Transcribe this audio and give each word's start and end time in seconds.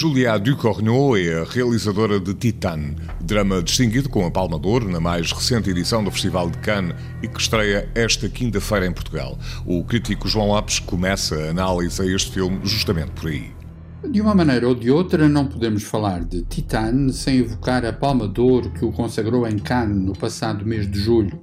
Julia 0.00 0.38
Ducorneau 0.38 1.14
é 1.14 1.42
a 1.42 1.44
realizadora 1.44 2.18
de 2.18 2.32
Titan, 2.32 2.94
drama 3.20 3.62
distinguido 3.62 4.08
com 4.08 4.24
a 4.24 4.30
Palma 4.30 4.58
d'Or 4.58 4.84
na 4.88 4.98
mais 4.98 5.30
recente 5.30 5.68
edição 5.68 6.02
do 6.02 6.10
Festival 6.10 6.48
de 6.48 6.56
Cannes 6.58 6.94
e 7.22 7.28
que 7.28 7.38
estreia 7.38 7.86
esta 7.94 8.26
quinta-feira 8.26 8.86
em 8.86 8.92
Portugal. 8.92 9.38
O 9.66 9.84
crítico 9.84 10.26
João 10.26 10.48
Lopes 10.48 10.78
começa 10.78 11.36
a 11.36 11.50
análise 11.50 12.00
a 12.00 12.06
este 12.06 12.32
filme 12.32 12.60
justamente 12.62 13.10
por 13.10 13.28
aí. 13.28 13.59
De 14.08 14.20
uma 14.20 14.34
maneira 14.34 14.66
ou 14.66 14.74
de 14.74 14.90
outra, 14.90 15.28
não 15.28 15.46
podemos 15.46 15.82
falar 15.82 16.24
de 16.24 16.42
Titan 16.42 17.10
sem 17.10 17.36
evocar 17.36 17.84
a 17.84 17.92
Palma 17.92 18.26
d'Or 18.26 18.70
que 18.70 18.84
o 18.84 18.90
consagrou 18.90 19.46
em 19.46 19.58
Cannes 19.58 20.02
no 20.02 20.14
passado 20.14 20.64
mês 20.64 20.90
de 20.90 20.98
julho. 20.98 21.38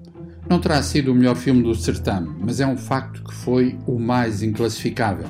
Não 0.50 0.60
terá 0.60 0.82
sido 0.82 1.12
o 1.12 1.16
melhor 1.16 1.36
filme 1.36 1.62
do 1.62 1.76
certame, 1.76 2.30
mas 2.40 2.60
é 2.60 2.66
um 2.66 2.76
facto 2.76 3.24
que 3.24 3.34
foi 3.34 3.78
o 3.86 4.00
mais 4.00 4.42
inclassificável. 4.42 5.28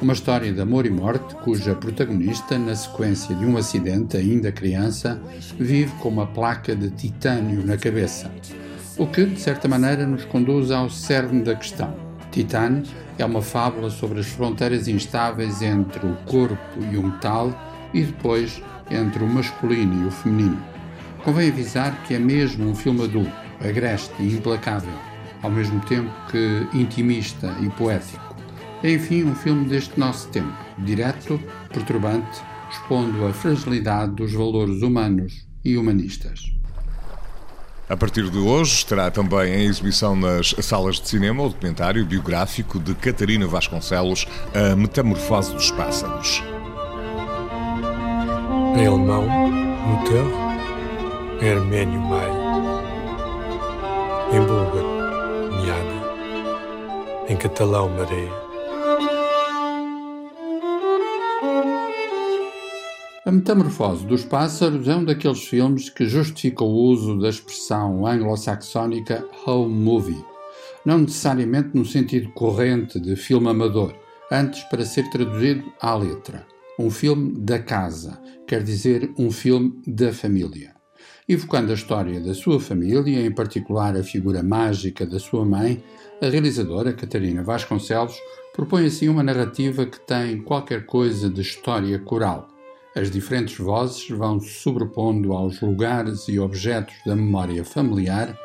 Uma 0.00 0.14
história 0.14 0.52
de 0.52 0.60
amor 0.60 0.86
e 0.86 0.90
morte 0.90 1.34
cuja 1.36 1.74
protagonista, 1.74 2.58
na 2.58 2.74
sequência 2.74 3.34
de 3.34 3.44
um 3.44 3.56
acidente 3.56 4.16
ainda 4.16 4.50
criança, 4.50 5.20
vive 5.58 5.92
com 6.00 6.08
uma 6.08 6.26
placa 6.26 6.74
de 6.74 6.90
titânio 6.90 7.64
na 7.64 7.76
cabeça. 7.76 8.30
O 8.96 9.06
que, 9.06 9.26
de 9.26 9.40
certa 9.40 9.68
maneira, 9.68 10.06
nos 10.06 10.24
conduz 10.24 10.70
ao 10.70 10.88
cerne 10.88 11.42
da 11.42 11.54
questão. 11.54 12.03
Titã 12.34 12.82
é 13.16 13.24
uma 13.24 13.40
fábula 13.40 13.88
sobre 13.90 14.18
as 14.18 14.26
fronteiras 14.26 14.88
instáveis 14.88 15.62
entre 15.62 16.04
o 16.04 16.16
corpo 16.26 16.80
e 16.90 16.96
o 16.96 17.02
metal 17.04 17.54
e 17.94 18.02
depois 18.02 18.60
entre 18.90 19.22
o 19.22 19.28
masculino 19.28 20.02
e 20.02 20.08
o 20.08 20.10
feminino. 20.10 20.60
Convém 21.22 21.48
avisar 21.48 22.02
que 22.02 22.12
é 22.12 22.18
mesmo 22.18 22.68
um 22.68 22.74
filme 22.74 23.04
adulto, 23.04 23.30
agreste 23.60 24.12
e 24.18 24.34
implacável, 24.34 24.92
ao 25.42 25.50
mesmo 25.50 25.78
tempo 25.82 26.10
que 26.28 26.66
intimista 26.76 27.54
e 27.62 27.68
poético. 27.70 28.34
É, 28.82 28.90
enfim, 28.90 29.22
um 29.22 29.34
filme 29.36 29.68
deste 29.68 29.98
nosso 29.98 30.28
tempo, 30.30 30.52
direto, 30.78 31.40
perturbante, 31.72 32.42
expondo 32.68 33.26
a 33.26 33.32
fragilidade 33.32 34.12
dos 34.12 34.32
valores 34.32 34.82
humanos 34.82 35.46
e 35.64 35.76
humanistas. 35.76 36.52
A 37.86 37.96
partir 37.96 38.30
de 38.30 38.38
hoje 38.38 38.76
estará 38.76 39.10
também 39.10 39.52
em 39.52 39.66
exibição 39.66 40.16
nas 40.16 40.54
salas 40.62 40.98
de 40.98 41.06
cinema 41.06 41.42
o 41.42 41.50
documentário 41.50 42.04
biográfico 42.06 42.78
de 42.78 42.94
Catarina 42.94 43.46
Vasconcelos, 43.46 44.26
A 44.54 44.74
Metamorfose 44.74 45.52
dos 45.52 45.70
Pássaros. 45.70 46.42
Em 48.74 48.86
alemão, 48.86 49.28
Mutter, 49.86 50.24
em 51.42 51.50
armênio, 51.50 52.00
Mai, 52.00 52.30
em 54.32 54.40
búlgaro, 54.40 55.52
Niana, 55.60 56.04
em 57.28 57.36
catalão, 57.36 57.90
Mareia. 57.90 58.53
A 63.26 63.32
Metamorfose 63.32 64.04
dos 64.04 64.22
Pássaros 64.22 64.86
é 64.86 64.94
um 64.94 65.02
daqueles 65.02 65.44
filmes 65.44 65.88
que 65.88 66.06
justifica 66.06 66.62
o 66.62 66.68
uso 66.68 67.18
da 67.18 67.30
expressão 67.30 68.06
anglo-saxónica 68.06 69.26
home 69.46 69.74
movie, 69.74 70.22
não 70.84 70.98
necessariamente 70.98 71.70
no 71.72 71.86
sentido 71.86 72.28
corrente 72.32 73.00
de 73.00 73.16
filme 73.16 73.48
amador, 73.48 73.94
antes 74.30 74.62
para 74.64 74.84
ser 74.84 75.08
traduzido 75.08 75.72
à 75.80 75.94
letra. 75.94 76.46
Um 76.78 76.90
filme 76.90 77.32
da 77.38 77.58
casa, 77.58 78.20
quer 78.46 78.62
dizer 78.62 79.10
um 79.16 79.30
filme 79.30 79.72
da 79.86 80.12
família. 80.12 80.74
Evocando 81.26 81.70
a 81.70 81.76
história 81.76 82.20
da 82.20 82.34
sua 82.34 82.60
família, 82.60 83.24
em 83.24 83.32
particular 83.32 83.96
a 83.96 84.02
figura 84.02 84.42
mágica 84.42 85.06
da 85.06 85.18
sua 85.18 85.46
mãe, 85.46 85.82
a 86.20 86.28
realizadora 86.28 86.92
Catarina 86.92 87.42
Vasconcelos 87.42 88.18
propõe 88.54 88.84
assim 88.84 89.08
uma 89.08 89.22
narrativa 89.22 89.86
que 89.86 89.98
tem 90.00 90.42
qualquer 90.42 90.84
coisa 90.84 91.30
de 91.30 91.40
história 91.40 91.98
coral 91.98 92.53
as 92.94 93.10
diferentes 93.10 93.58
vozes 93.58 94.08
vão 94.08 94.38
se 94.38 94.50
sobrepondo 94.50 95.32
aos 95.32 95.60
lugares 95.60 96.28
e 96.28 96.38
objetos 96.38 96.94
da 97.04 97.16
memória 97.16 97.64
familiar, 97.64 98.38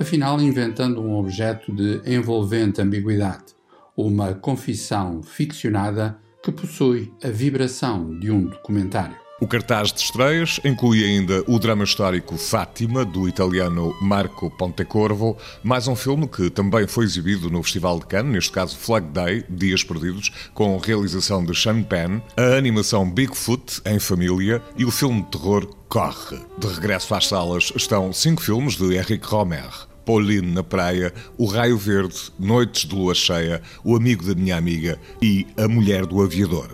afinal 0.00 0.40
inventando 0.40 1.00
um 1.00 1.16
objeto 1.18 1.72
de 1.72 2.02
envolvente 2.04 2.82
ambiguidade, 2.82 3.54
uma 3.96 4.34
confissão 4.34 5.22
ficcionada 5.22 6.18
que 6.42 6.52
possui 6.52 7.12
a 7.22 7.28
vibração 7.28 8.18
de 8.18 8.30
um 8.30 8.46
documentário. 8.46 9.23
O 9.40 9.48
cartaz 9.48 9.92
de 9.92 10.00
estreias 10.00 10.60
inclui 10.64 11.04
ainda 11.04 11.42
o 11.48 11.58
drama 11.58 11.82
histórico 11.82 12.36
Fátima, 12.38 13.04
do 13.04 13.28
italiano 13.28 13.92
Marco 14.00 14.48
Pontecorvo, 14.48 15.36
mais 15.60 15.88
um 15.88 15.96
filme 15.96 16.28
que 16.28 16.48
também 16.48 16.86
foi 16.86 17.04
exibido 17.04 17.50
no 17.50 17.60
Festival 17.60 17.98
de 17.98 18.06
Cannes, 18.06 18.32
neste 18.32 18.52
caso 18.52 18.76
Flag 18.76 19.08
Day, 19.08 19.44
Dias 19.50 19.82
Perdidos, 19.82 20.30
com 20.54 20.78
realização 20.78 21.44
de 21.44 21.52
Sean 21.52 21.82
Penn, 21.82 22.20
a 22.36 22.56
animação 22.56 23.10
Bigfoot, 23.10 23.82
em 23.84 23.98
família, 23.98 24.62
e 24.78 24.84
o 24.84 24.90
filme 24.92 25.22
de 25.22 25.30
terror 25.30 25.66
Corre. 25.88 26.40
De 26.56 26.68
regresso 26.68 27.12
às 27.12 27.26
salas 27.26 27.72
estão 27.74 28.12
cinco 28.12 28.40
filmes 28.40 28.76
de 28.76 28.96
Henrique 28.96 29.26
Romer. 29.26 29.68
Pauline 30.06 30.52
na 30.52 30.62
Praia, 30.62 31.12
O 31.36 31.46
Raio 31.46 31.76
Verde, 31.76 32.30
Noites 32.38 32.86
de 32.86 32.94
Lua 32.94 33.14
Cheia, 33.14 33.60
O 33.82 33.96
Amigo 33.96 34.24
da 34.24 34.40
Minha 34.40 34.56
Amiga 34.56 34.96
e 35.20 35.44
A 35.56 35.66
Mulher 35.66 36.06
do 36.06 36.22
Aviador. 36.22 36.70